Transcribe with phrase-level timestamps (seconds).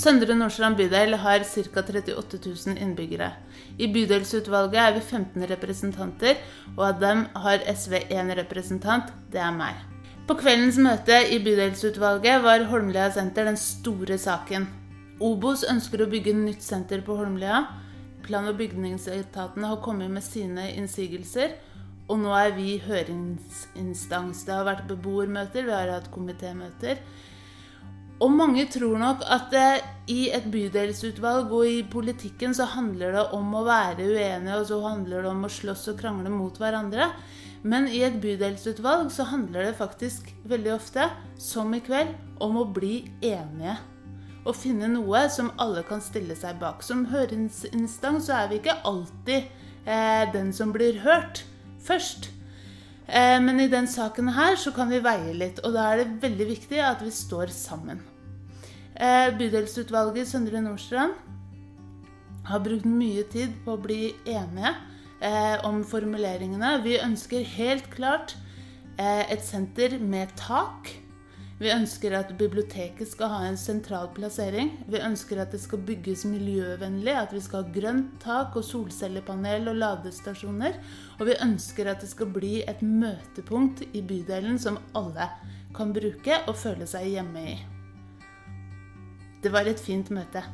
[0.00, 1.82] Søndre Nordstrand bydel har ca.
[1.82, 3.28] 38 000 innbyggere.
[3.78, 6.40] I bydelsutvalget er vi 15 representanter,
[6.76, 9.12] og av dem har SV én representant.
[9.32, 9.76] Det er meg.
[10.26, 14.68] På kveldens møte i bydelsutvalget var Holmlia senter den store saken.
[15.20, 17.66] Obos ønsker å bygge nytt senter på Holmlia.
[18.24, 21.58] Plan- og bygningsetatene har kommet med sine innsigelser.
[22.08, 24.46] Og nå er vi høringsinstans.
[24.46, 27.02] Det har vært beboermøter, vi har hatt komitémøter.
[28.20, 33.22] Og mange tror nok at eh, i et bydelsutvalg og i politikken så handler det
[33.36, 37.08] om å være uenige, og så handler det om å slåss og krangle mot hverandre.
[37.62, 41.08] Men i et bydelsutvalg så handler det faktisk veldig ofte,
[41.40, 43.78] som i kveld, om å bli enige.
[44.44, 46.84] Og finne noe som alle kan stille seg bak.
[46.84, 49.48] Som høringsinstans så er vi ikke alltid
[49.84, 51.44] eh, den som blir hørt
[51.84, 52.32] først.
[53.10, 56.20] Eh, men i den saken her så kan vi veie litt, og da er det
[56.22, 57.98] veldig viktig at vi står sammen.
[58.94, 61.16] Eh, bydelsutvalget i Søndre Nordstrand
[62.46, 64.74] har brukt mye tid på å bli enige
[65.26, 66.76] eh, om formuleringene.
[66.86, 68.36] Vi ønsker helt klart
[69.00, 70.90] et senter med tak
[71.60, 74.70] vi ønsker at biblioteket skal ha en sentral plassering.
[74.88, 79.68] Vi ønsker at det skal bygges miljøvennlig, at vi skal ha grønt tak og solcellepanel
[79.68, 80.80] og ladestasjoner.
[81.18, 85.28] Og vi ønsker at det skal bli et møtepunkt i bydelen som alle
[85.76, 87.58] kan bruke og føle seg hjemme i.
[89.44, 90.48] Det var et fint møte.